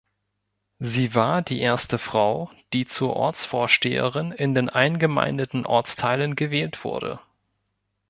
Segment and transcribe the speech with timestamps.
[0.79, 7.19] Sie war die erste Frau, die zur Ortsvorsteherin in den eingemeindeten Ortsteilen gewählt wurde.